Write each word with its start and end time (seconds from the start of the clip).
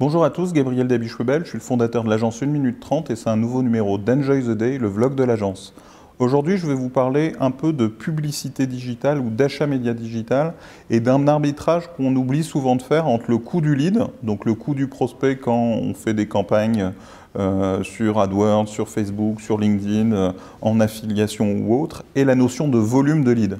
Bonjour 0.00 0.24
à 0.24 0.30
tous, 0.30 0.54
Gabriel 0.54 0.88
Dabichwebel, 0.88 1.42
je 1.44 1.50
suis 1.50 1.58
le 1.58 1.62
fondateur 1.62 2.04
de 2.04 2.08
l'agence 2.08 2.42
1 2.42 2.46
minute 2.46 2.80
30 2.80 3.10
et 3.10 3.16
c'est 3.16 3.28
un 3.28 3.36
nouveau 3.36 3.62
numéro 3.62 3.98
d'Enjoy 3.98 4.42
the 4.42 4.52
Day, 4.52 4.78
le 4.78 4.88
vlog 4.88 5.14
de 5.14 5.22
l'agence. 5.24 5.74
Aujourd'hui, 6.18 6.56
je 6.56 6.66
vais 6.66 6.72
vous 6.72 6.88
parler 6.88 7.34
un 7.38 7.50
peu 7.50 7.74
de 7.74 7.86
publicité 7.86 8.66
digitale 8.66 9.18
ou 9.18 9.28
d'achat 9.28 9.66
média 9.66 9.92
digital 9.92 10.54
et 10.88 11.00
d'un 11.00 11.28
arbitrage 11.28 11.90
qu'on 11.94 12.16
oublie 12.16 12.44
souvent 12.44 12.76
de 12.76 12.82
faire 12.82 13.08
entre 13.08 13.30
le 13.30 13.36
coût 13.36 13.60
du 13.60 13.74
lead, 13.74 14.02
donc 14.22 14.46
le 14.46 14.54
coût 14.54 14.72
du 14.72 14.86
prospect 14.86 15.36
quand 15.36 15.52
on 15.52 15.92
fait 15.92 16.14
des 16.14 16.26
campagnes 16.26 16.92
euh, 17.38 17.82
sur 17.82 18.20
AdWords, 18.20 18.68
sur 18.68 18.88
Facebook, 18.88 19.42
sur 19.42 19.58
LinkedIn, 19.58 20.12
euh, 20.12 20.32
en 20.62 20.80
affiliation 20.80 21.58
ou 21.58 21.78
autre, 21.78 22.04
et 22.14 22.24
la 22.24 22.36
notion 22.36 22.68
de 22.68 22.78
volume 22.78 23.22
de 23.22 23.32
lead. 23.32 23.58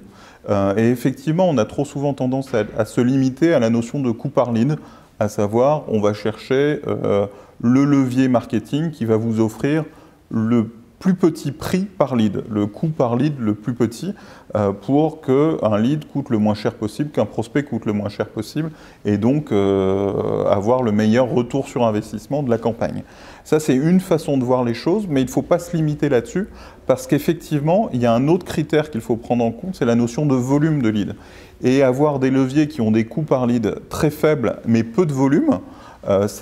Euh, 0.49 0.75
et 0.79 0.89
effectivement, 0.89 1.47
on 1.51 1.59
a 1.59 1.67
trop 1.67 1.85
souvent 1.85 2.15
tendance 2.15 2.51
à, 2.55 2.85
se 2.87 3.03
limiter 3.03 3.53
à 3.53 3.59
la 3.59 3.69
notion 3.69 4.01
de 4.01 4.11
coût 4.11 4.31
par 4.31 4.53
lead 4.53 4.79
à 5.21 5.29
savoir 5.29 5.85
on 5.89 6.01
va 6.01 6.15
chercher 6.15 6.81
euh, 6.89 7.27
le 7.63 7.85
levier 7.85 8.27
marketing 8.27 8.91
qui 8.91 9.05
va 9.05 9.17
vous 9.17 9.39
offrir 9.41 9.85
le 10.31 10.71
plus 11.01 11.15
petit 11.15 11.51
prix 11.51 11.87
par 11.87 12.15
lead, 12.15 12.45
le 12.51 12.67
coût 12.67 12.89
par 12.89 13.17
lead 13.17 13.33
le 13.39 13.55
plus 13.55 13.73
petit, 13.73 14.15
euh, 14.55 14.71
pour 14.73 15.23
qu'un 15.23 15.79
lead 15.79 16.05
coûte 16.07 16.29
le 16.29 16.37
moins 16.37 16.55
cher 16.55 16.75
possible, 16.75 17.09
qu'un 17.11 17.25
prospect 17.25 17.63
coûte 17.63 17.87
le 17.87 17.95
moins 17.95 18.11
cher 18.11 18.29
possible, 18.29 18.71
et 19.07 19.17
donc 19.17 19.51
euh, 19.51 20.45
avoir 20.45 20.83
le 20.83 20.93
meilleur 20.93 21.31
retour 21.31 21.69
sur 21.69 21.87
investissement 21.87 22.43
de 22.43 22.51
la 22.51 22.59
campagne. 22.59 23.03
Ça, 23.45 23.61
c'est 23.61 23.75
une 23.75 24.01
façon 24.01 24.37
de 24.37 24.45
voir 24.45 24.63
les 24.63 24.75
choses, 24.75 25.07
mais 25.09 25.23
il 25.23 25.25
ne 25.27 25.31
faut 25.31 25.41
pas 25.41 25.59
se 25.59 25.75
limiter 25.75 26.11
là-dessus, 26.11 26.49
parce 26.87 27.07
qu'effectivement, 27.07 27.89
il 27.95 28.03
y 28.03 28.07
a 28.07 28.13
un 28.13 28.29
autre 28.29 28.45
critère 28.45 28.91
qu'il 28.91 29.01
faut 29.01 29.17
prendre 29.17 29.43
en 29.43 29.53
compte, 29.53 29.77
c'est 29.77 29.87
la 29.87 29.95
notion 29.95 30.27
de 30.27 30.35
volume 30.35 30.83
de 30.83 30.91
lead. 30.91 31.17
Et 31.63 31.83
avoir 31.83 32.19
des 32.19 32.31
leviers 32.31 32.69
qui 32.69 32.83
ont 32.83 32.91
des 32.91 33.07
coûts 33.07 33.23
par 33.23 33.47
lead 33.47 33.77
très 33.89 34.11
faibles, 34.11 34.59
mais 34.67 34.83
peu 34.83 35.07
de 35.07 35.15
volume, 35.15 35.61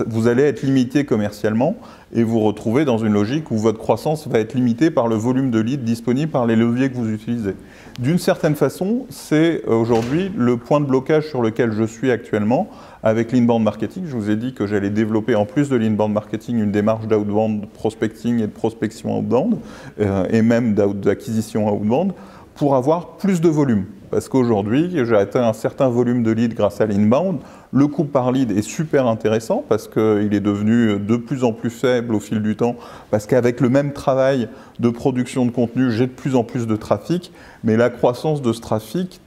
vous 0.06 0.28
allez 0.28 0.45
être 0.45 0.62
limité 0.62 1.05
commercialement 1.05 1.77
et 2.14 2.23
vous 2.23 2.41
retrouvez 2.41 2.84
dans 2.84 2.98
une 2.98 3.12
logique 3.12 3.51
où 3.51 3.59
votre 3.59 3.78
croissance 3.78 4.27
va 4.28 4.39
être 4.39 4.55
limitée 4.55 4.91
par 4.91 5.09
le 5.09 5.17
volume 5.17 5.51
de 5.51 5.59
leads 5.59 5.83
disponible 5.83 6.31
par 6.31 6.47
les 6.47 6.56
leviers 6.56 6.91
que 6.91 6.95
vous 6.95 7.11
utilisez. 7.11 7.55
D'une 7.98 8.19
certaine 8.19 8.55
façon, 8.55 9.06
c'est 9.11 9.62
euh, 9.67 9.75
aujourd'hui 9.75 10.31
le 10.36 10.56
point 10.56 10.81
de 10.81 10.86
blocage 10.86 11.29
sur 11.29 11.42
lequel 11.42 11.73
je 11.73 11.84
suis 11.84 12.11
actuellement 12.11 12.70
avec 13.03 13.33
l'inbound 13.33 13.62
marketing. 13.62 14.05
Je 14.06 14.17
vous 14.17 14.31
ai 14.31 14.36
dit 14.36 14.55
que 14.55 14.67
j'allais 14.67 14.91
développer 14.91 15.34
en 15.34 15.45
plus 15.45 15.69
de 15.69 15.77
l'inbound 15.77 16.12
marketing 16.12 16.62
une 16.62 16.73
démarche 16.73 17.06
d'outbound 17.06 17.67
prospecting 17.69 18.39
et 18.39 18.47
de 18.47 18.53
prospection 18.53 19.19
outbound 19.19 19.59
euh, 20.01 20.27
et 20.31 20.42
même 20.42 20.75
d'acquisition 20.75 21.73
outbound 21.73 22.12
pour 22.55 22.75
avoir 22.75 23.17
plus 23.17 23.41
de 23.41 23.48
volume. 23.48 23.84
Parce 24.11 24.28
qu'aujourd'hui, 24.28 24.91
j'ai 25.05 25.17
atteint 25.17 25.47
un 25.47 25.53
certain 25.53 25.89
volume 25.89 26.23
de 26.23 26.31
leads 26.31 26.55
grâce 26.55 26.81
à 26.81 26.87
l'inbound. 26.87 27.39
Le 27.73 27.87
coût 27.87 28.05
par 28.05 28.33
lead 28.33 28.51
est 28.51 28.62
super 28.62 29.06
intéressant 29.06 29.62
parce 29.69 29.89
qu'il 29.89 30.33
est 30.33 30.41
devenu 30.41 30.98
de 30.98 31.17
plus 31.17 31.45
en 31.45 31.53
plus 31.53 31.70
faible 31.70 32.14
au 32.14 32.20
fil 32.20 32.41
du 32.41 32.56
temps. 32.56 32.77
Parce 33.11 33.27
qu'avec 33.27 33.61
le 33.61 33.69
même 33.69 33.92
travail 33.92 34.48
de 34.81 34.89
production 34.89 35.45
de 35.45 35.51
contenu, 35.51 35.91
j'ai 35.91 36.06
de 36.06 36.12
plus 36.12 36.34
en 36.34 36.45
plus 36.45 36.67
de 36.67 36.77
trafic. 36.77 37.33
Mais 37.64 37.77
la 37.77 37.91
croissance 37.91 38.41
de 38.41 38.53
ce 38.53 38.61
trafic 38.61 39.20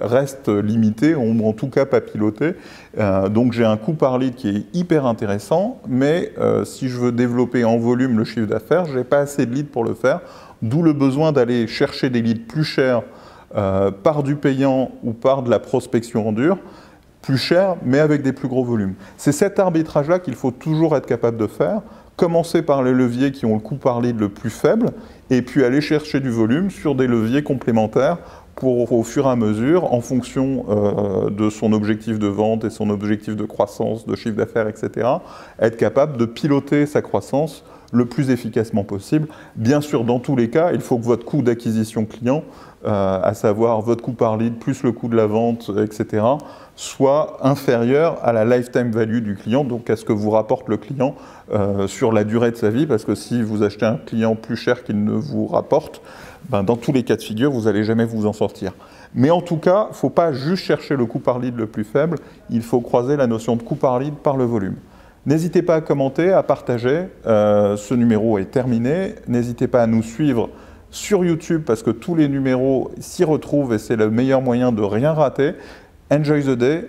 reste 0.00 0.48
limitée, 0.48 1.14
ou 1.14 1.46
en 1.46 1.52
tout 1.52 1.68
cas 1.68 1.84
pas 1.84 2.00
pilotée. 2.00 2.54
Euh, 2.98 3.28
donc 3.28 3.52
j'ai 3.52 3.64
un 3.64 3.76
coût 3.76 3.94
par 3.94 4.18
lead 4.18 4.34
qui 4.34 4.48
est 4.48 4.64
hyper 4.72 5.06
intéressant. 5.06 5.80
Mais 5.86 6.32
euh, 6.38 6.64
si 6.64 6.88
je 6.88 6.98
veux 6.98 7.12
développer 7.12 7.64
en 7.64 7.76
volume 7.76 8.18
le 8.18 8.24
chiffre 8.24 8.46
d'affaires, 8.46 8.86
je 8.86 8.98
n'ai 8.98 9.04
pas 9.04 9.18
assez 9.18 9.44
de 9.44 9.54
leads 9.54 9.70
pour 9.70 9.84
le 9.84 9.94
faire. 9.94 10.20
D'où 10.62 10.82
le 10.82 10.92
besoin 10.92 11.32
d'aller 11.32 11.66
chercher 11.66 12.08
des 12.08 12.22
leads 12.22 12.46
plus 12.46 12.64
chers 12.64 13.02
euh, 13.56 13.90
par 13.90 14.22
du 14.22 14.36
payant 14.36 14.90
ou 15.02 15.12
par 15.12 15.42
de 15.42 15.50
la 15.50 15.58
prospection 15.58 16.28
en 16.28 16.32
dur, 16.32 16.58
plus 17.20 17.38
cher, 17.38 17.76
mais 17.84 17.98
avec 17.98 18.22
des 18.22 18.32
plus 18.32 18.48
gros 18.48 18.64
volumes. 18.64 18.94
C'est 19.16 19.32
cet 19.32 19.58
arbitrage-là 19.58 20.18
qu'il 20.18 20.34
faut 20.34 20.50
toujours 20.50 20.96
être 20.96 21.06
capable 21.06 21.36
de 21.36 21.46
faire. 21.46 21.82
Commencer 22.16 22.62
par 22.62 22.82
les 22.82 22.92
leviers 22.92 23.32
qui 23.32 23.46
ont 23.46 23.54
le 23.54 23.60
coût 23.60 23.76
par 23.76 24.00
lead 24.00 24.18
le 24.18 24.28
plus 24.28 24.50
faible, 24.50 24.90
et 25.30 25.40
puis 25.42 25.64
aller 25.64 25.80
chercher 25.80 26.20
du 26.20 26.30
volume 26.30 26.70
sur 26.70 26.94
des 26.94 27.06
leviers 27.06 27.42
complémentaires 27.42 28.18
pour, 28.54 28.92
au 28.92 29.02
fur 29.02 29.26
et 29.26 29.30
à 29.30 29.36
mesure, 29.36 29.92
en 29.92 30.00
fonction 30.00 30.66
euh, 30.68 31.30
de 31.30 31.48
son 31.48 31.72
objectif 31.72 32.18
de 32.18 32.26
vente 32.26 32.64
et 32.64 32.70
son 32.70 32.90
objectif 32.90 33.34
de 33.34 33.44
croissance, 33.44 34.06
de 34.06 34.14
chiffre 34.14 34.36
d'affaires, 34.36 34.68
etc., 34.68 35.08
être 35.60 35.76
capable 35.76 36.16
de 36.16 36.26
piloter 36.26 36.86
sa 36.86 37.00
croissance 37.02 37.64
le 37.92 38.06
plus 38.06 38.30
efficacement 38.30 38.84
possible. 38.84 39.28
Bien 39.54 39.80
sûr, 39.80 40.04
dans 40.04 40.18
tous 40.18 40.34
les 40.34 40.50
cas, 40.50 40.72
il 40.72 40.80
faut 40.80 40.98
que 40.98 41.04
votre 41.04 41.24
coût 41.24 41.42
d'acquisition 41.42 42.06
client, 42.06 42.42
euh, 42.84 43.20
à 43.22 43.34
savoir 43.34 43.82
votre 43.82 44.02
coût 44.02 44.14
par 44.14 44.36
lead 44.36 44.54
plus 44.54 44.82
le 44.82 44.90
coût 44.92 45.08
de 45.08 45.16
la 45.16 45.26
vente, 45.26 45.70
etc., 45.80 46.24
soit 46.74 47.36
inférieur 47.42 48.18
à 48.22 48.32
la 48.32 48.44
lifetime 48.44 48.90
value 48.90 49.18
du 49.18 49.36
client, 49.36 49.62
donc 49.62 49.90
à 49.90 49.96
ce 49.96 50.04
que 50.04 50.12
vous 50.12 50.30
rapporte 50.30 50.68
le 50.68 50.78
client 50.78 51.14
euh, 51.52 51.86
sur 51.86 52.12
la 52.12 52.24
durée 52.24 52.50
de 52.50 52.56
sa 52.56 52.70
vie, 52.70 52.86
parce 52.86 53.04
que 53.04 53.14
si 53.14 53.42
vous 53.42 53.62
achetez 53.62 53.84
un 53.84 53.98
client 53.98 54.34
plus 54.34 54.56
cher 54.56 54.82
qu'il 54.84 55.04
ne 55.04 55.12
vous 55.12 55.46
rapporte, 55.46 56.00
ben, 56.48 56.64
dans 56.64 56.76
tous 56.76 56.92
les 56.92 57.02
cas 57.02 57.16
de 57.16 57.22
figure, 57.22 57.52
vous 57.52 57.62
n'allez 57.62 57.84
jamais 57.84 58.06
vous 58.06 58.26
en 58.26 58.32
sortir. 58.32 58.72
Mais 59.14 59.30
en 59.30 59.42
tout 59.42 59.58
cas, 59.58 59.86
il 59.88 59.92
ne 59.92 59.96
faut 59.96 60.10
pas 60.10 60.32
juste 60.32 60.64
chercher 60.64 60.96
le 60.96 61.04
coût 61.04 61.18
par 61.18 61.38
lead 61.38 61.56
le 61.56 61.66
plus 61.66 61.84
faible, 61.84 62.16
il 62.48 62.62
faut 62.62 62.80
croiser 62.80 63.16
la 63.16 63.26
notion 63.26 63.54
de 63.54 63.62
coût 63.62 63.76
par 63.76 63.98
lead 63.98 64.14
par 64.14 64.38
le 64.38 64.44
volume. 64.44 64.76
N'hésitez 65.24 65.62
pas 65.62 65.76
à 65.76 65.80
commenter, 65.80 66.32
à 66.32 66.42
partager. 66.42 67.04
Euh, 67.26 67.76
ce 67.76 67.94
numéro 67.94 68.38
est 68.38 68.46
terminé. 68.46 69.14
N'hésitez 69.28 69.68
pas 69.68 69.82
à 69.82 69.86
nous 69.86 70.02
suivre 70.02 70.50
sur 70.90 71.24
YouTube 71.24 71.62
parce 71.64 71.82
que 71.82 71.90
tous 71.90 72.14
les 72.14 72.28
numéros 72.28 72.90
s'y 72.98 73.24
retrouvent 73.24 73.72
et 73.72 73.78
c'est 73.78 73.96
le 73.96 74.10
meilleur 74.10 74.42
moyen 74.42 74.72
de 74.72 74.82
rien 74.82 75.12
rater. 75.12 75.52
Enjoy 76.10 76.42
the 76.42 76.50
day. 76.50 76.88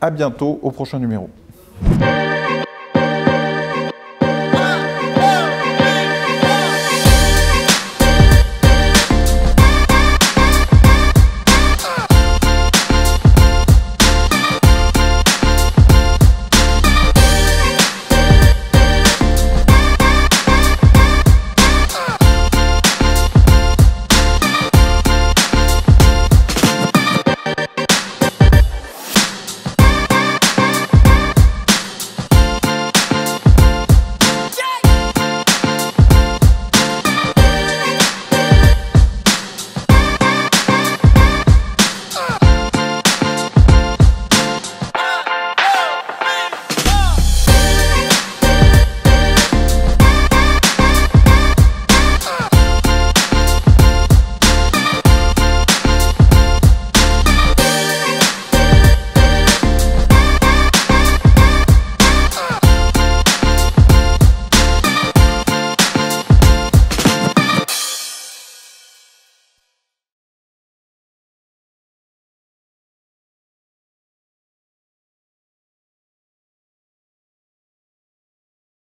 À 0.00 0.10
bientôt 0.10 0.60
au 0.62 0.70
prochain 0.70 0.98
numéro. 0.98 1.28